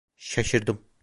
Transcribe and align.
Şaşırdım. 0.17 0.87